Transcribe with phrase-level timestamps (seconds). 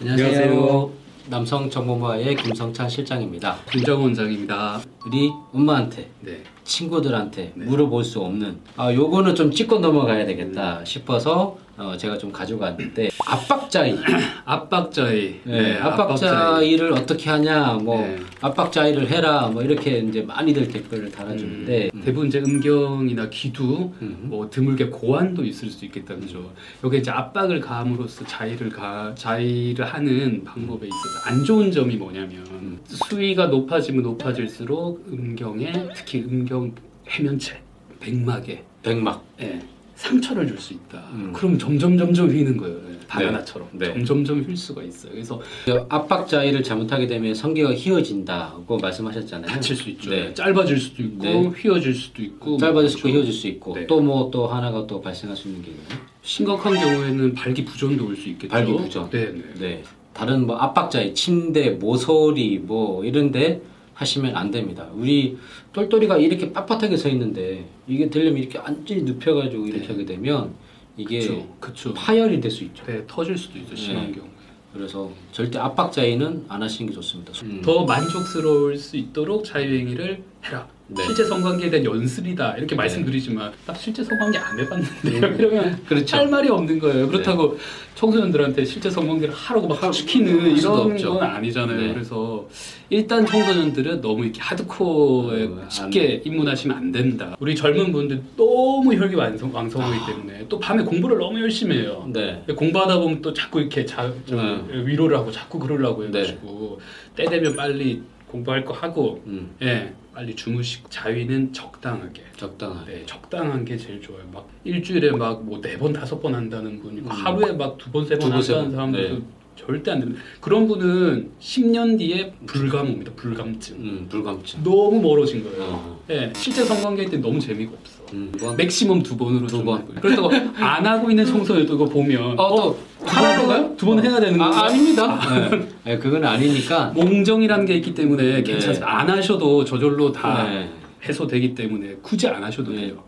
[0.00, 0.90] 안녕하세요.
[1.28, 3.56] 남성 정보마의 김성찬 실장입니다.
[3.70, 4.80] 김정원 원장입니다.
[5.04, 6.40] 우리 엄마한테 네.
[6.62, 13.08] 친구들한테 물어볼 수 없는 아 요거는 좀 짚고 넘어가야 되겠다 싶어서 어, 제가 좀 가져갔는데
[13.24, 13.96] 압박자이.
[14.44, 18.18] 압박자의 네, 압박자이를 어떻게 하냐 뭐 네.
[18.40, 24.18] 압박자이를 해라 뭐 이렇게 이제 많이들 댓글을 달아주는데 음, 대부분 이제 음경이나 기두, 음.
[24.22, 26.50] 뭐 드물게 고환도 있을 수 있겠다는 거죠.
[26.82, 33.46] 여기 이제 압박을 가함으로써 자의를 가 자의를 하는 방법에 있어서 안 좋은 점이 뭐냐면 수위가
[33.46, 36.72] 높아지면 높아질수록 음경에 특히 음경
[37.08, 37.60] 해면체,
[38.00, 38.64] 백막에.
[38.82, 39.24] 백막.
[39.40, 39.60] 예,
[40.02, 40.98] 상처를 줄 수 있다.
[41.12, 41.32] 음.
[41.34, 42.76] 그럼 점점 점점 휘는 거예요.
[42.88, 43.86] 예, 바나나처럼 네.
[43.92, 45.10] 점점점 휠 수가 있어요.
[45.12, 45.42] 그래서
[45.88, 49.50] 압박자이를 잘못하게 되면 성기가 휘어진다고 말씀하셨잖아요.
[49.50, 50.10] 다칠 수 있죠.
[50.10, 50.32] 네.
[50.34, 51.32] 짧아질 수도 있고 네.
[51.48, 53.16] 휘어질 수도 있고 짧아질 수 있고 그렇죠.
[53.18, 53.86] 휘어질 수 있고 네.
[53.88, 56.00] 또뭐 또 하나가 또 발생할 수 있는 게 있나요?
[56.22, 58.48] 심각한 경우에는 발기 부전도 올 수 있겠죠.
[58.52, 59.10] 발기 부전.
[59.10, 59.42] 네, 네.
[59.58, 59.82] 네.
[60.14, 63.60] 다른 뭐 압박자에 침대, 모서리 뭐 이런데
[63.98, 64.88] 하시면 안 됩니다.
[64.94, 65.36] 우리
[65.72, 69.92] 똘똘이가 이렇게 빳빳하게 서 있는데 이게 되려면 이렇게 완전히 눕혀가지고 이렇게 네.
[69.92, 70.54] 하게 되면
[70.96, 71.56] 이게 그렇죠.
[71.60, 71.94] 그렇죠.
[71.94, 72.84] 파열이 될 수 있죠.
[72.86, 73.74] 네, 터질 수도 있죠.
[73.74, 74.12] 심한 네.
[74.12, 74.28] 경우.
[74.72, 77.32] 그래서 절대 압박자에는 안 하시는 게 좋습니다.
[77.42, 77.60] 음.
[77.64, 80.66] 더 만족스러울 수 있도록 자유행위를 해라.
[80.90, 81.04] 네.
[81.04, 86.16] 실제 성관계에 대한 연습이다 이렇게 말씀드리지만 나 실제 성관계 안 해봤는데 이러면 그렇죠.
[86.16, 87.06] 할 말이 없는 거예요.
[87.08, 87.58] 그렇다고
[87.94, 91.14] 청소년들한테 실제 성관계를 하라고 막 시키는 이런 없죠.
[91.14, 91.78] 건 아니잖아요.
[91.78, 91.92] 네.
[91.92, 92.48] 그래서
[92.88, 97.36] 일단 청소년들은 너무 이렇게 하드코어에 어, 안- 쉽게 입문하시면 안 된다.
[97.38, 102.08] 우리 젊은 분들 너무 혈기 왕성, 왕성하기 때문에 또 밤에 공부를 너무 열심히 해요.
[102.10, 102.42] 네.
[102.56, 104.38] 공부하다 보면 또 자꾸 이렇게 자, 좀
[104.70, 104.86] 네.
[104.86, 106.80] 위로를 하고 자꾸 그러려고 해가지고
[107.14, 109.54] 때 되면 빨리 공부할 거 하고 음.
[109.62, 112.92] 예 빨리 주무시고 자위는 적당하게 적당하게.
[112.92, 116.96] 네 적당한 게 제일 좋아요 막 일주일에 막 뭐 네 번 다섯 번 한다는 분
[116.98, 117.10] 있고 음.
[117.10, 118.70] 하루에 막 두 번세두번 한다는 번.
[118.72, 119.22] 사람들도 네.
[119.58, 124.62] 절대 안 됩니다 그런 분은 10년 뒤에 불감입니다 불감증 음, 불감증.
[124.62, 126.00] 너무 멀어진 거예요 어.
[126.10, 129.84] 예 실제 성관계 때 너무 재미가 없어 음, 이건 맥시멈 두 번으로 두좀 번.
[130.00, 133.74] 그렇다고 안 하고 있는 청소년도 이거 보면 어, 또 하라고 가요?
[133.76, 134.52] 두 번 해야 되는 거예요?
[134.52, 135.48] 아, 아닙니다.
[135.50, 135.68] 네.
[135.84, 136.86] 네, 그건 아니니까.
[136.94, 138.42] 몽정이라는 게 있기 때문에 네.
[138.42, 138.98] 괜찮습니다.
[139.00, 140.68] 안 하셔도 저절로 다 네.
[141.06, 142.82] 해소되기 때문에 굳이 안 하셔도 네.
[142.86, 143.02] 돼요.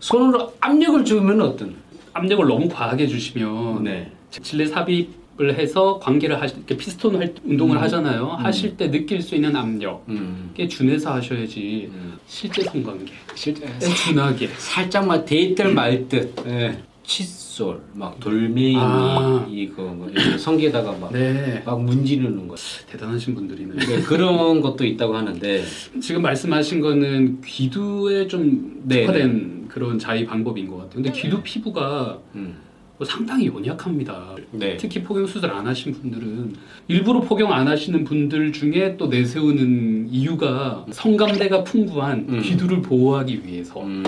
[0.00, 1.74] 손으로 압력을 주면 어떤?
[2.12, 4.12] 압력을 너무 과하게 주시면 네.
[4.30, 5.10] 질내 삽입
[5.40, 7.82] 을 해서 관계를 하실 때 피스톤 할- 운동을 음.
[7.82, 8.26] 하잖아요.
[8.38, 10.04] 하실 때 느낄 수 있는 압력.
[10.10, 10.50] 음.
[10.54, 12.12] 게 준해서 하셔야지 음.
[12.26, 13.66] 실제 성관계 실제
[14.04, 16.82] 준하게 살짝만 데이트를 말듯 예.
[17.02, 19.46] 칫솔 막 돌멩이 아.
[19.50, 22.54] 이거 뭐 이렇게 성기에다가 막, 네 막 문지르는 거
[22.90, 25.64] 대단하신 분들이네 네, 그런 것도 있다고 하는데
[26.00, 32.18] 지금 말씀하신 거는 귀두에 좀 네, 특화된 그런 자위 방법인 것 같아요 근데 귀두 피부가
[32.34, 32.54] 음.
[32.54, 32.71] 뭐
[33.04, 34.76] 상당히 연약합니다 네.
[34.76, 36.54] 특히 폭경 수술 안 하신 분들은
[36.88, 42.42] 일부러 폭경 안 하시는 분들 중에 또 내세우는 이유가 성감대가 풍부한 음.
[42.42, 44.02] 귀두를 보호하기 위해서 음.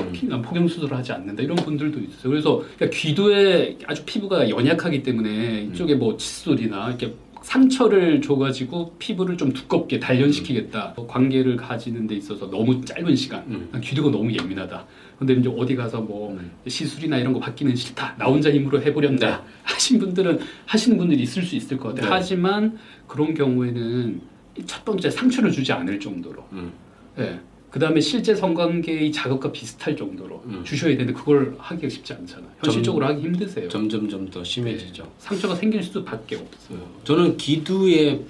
[0.45, 2.31] 폭경 수술을 하지 않는다 이런 분들도 있어요.
[2.31, 9.53] 그래서 그러니까 귀두에 아주 피부가 연약하기 때문에 이쪽에 뭐 칫솔이나 이렇게 상처를 줘가지고 피부를 좀
[9.53, 10.95] 두껍게 단련시키겠다.
[11.07, 13.45] 관계를 가지는 데 있어서 너무 짧은 시간.
[13.49, 13.69] 음.
[13.71, 14.87] 난 귀두가 너무 예민하다.
[15.19, 16.51] 근데 이제 어디 가서 뭐 음.
[16.67, 18.17] 시술이나 이런 거 받기는 싫다.
[18.19, 19.29] 나 혼자 힘으로 해보련다.
[19.29, 19.43] 네.
[19.63, 22.07] 하신 분들은 하시는 분들이 있을 수 있을 것 같아요.
[22.07, 22.11] 네.
[22.11, 24.23] 하지만 그런 경우에는
[24.67, 26.45] 첫 번째 상처를 주지 않을 정도로.
[26.53, 26.73] 음.
[27.19, 27.39] 예.
[27.75, 30.63] 그 다음에 실제 성관계의 자극과 비슷할 정도로 음.
[30.63, 32.49] 주셔야 되는데 그걸 하기가 쉽지 않잖아요.
[32.63, 33.69] 현실적으로 하기 힘드세요.
[33.69, 35.11] 점점점 더 심해지죠.
[35.19, 36.79] 상처가 생길 수밖에 없어요.
[37.03, 38.27] 저는 기두의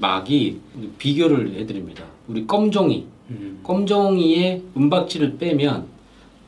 [0.00, 0.58] 막이
[0.98, 2.02] 비교를 해드립니다.
[2.26, 3.60] 우리 껌종이 음.
[3.62, 5.86] 껌종이의 은박지를 빼면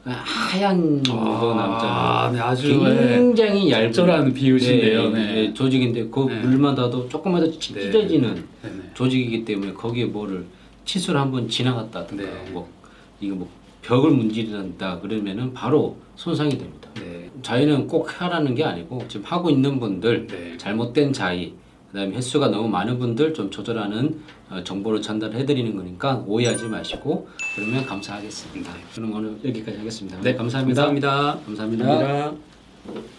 [0.02, 2.32] 하얀 거 남잖아요.
[2.32, 3.14] 네, 아주 예.
[3.14, 5.10] 굉장히 얇은 적절한 비유신데요.
[5.10, 5.34] 네, 네.
[5.34, 6.42] 네, 조직인데 그 네.
[7.08, 8.90] 조금만 더 찢어지는 네, 네.
[8.94, 10.46] 조직이기 때문에 거기에 뭐를
[10.90, 12.50] 칫솔 한번 지나갔다든가 네.
[12.50, 12.68] 뭐
[13.20, 13.48] 이거 뭐
[13.80, 16.88] 벽을 문지른다 그러면은 바로 손상이 됩니다.
[16.96, 17.30] 네.
[17.42, 20.56] 자위는 꼭 하라는 게 아니고 지금 하고 있는 분들 네.
[20.56, 21.54] 잘못된 자위
[21.92, 24.20] 그다음에 횟수가 너무 많은 분들 좀 조절하는
[24.50, 28.72] 어, 정보를 전달해 드리는 거니까 오해하지 마시고 그러면 감사하겠습니다.
[28.92, 30.20] 그럼 오늘 여기까지 하겠습니다.
[30.20, 30.86] 네, 감사합니다.
[30.86, 31.40] 감사합니다.
[31.46, 31.86] 감사합니다.
[31.86, 33.00] 감사합니다.